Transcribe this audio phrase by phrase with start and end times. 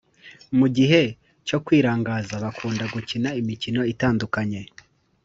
[0.57, 1.01] Mu gihe
[1.47, 4.61] cyo kwirangaza bakunda gukina imikino itandukanye.